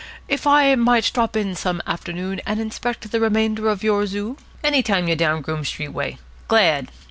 [0.27, 4.81] If I might drop in some afternoon and inspect the remainder of your zoo?" "Any
[4.81, 6.17] time you're down Groome Street way.
[6.47, 6.89] Glad."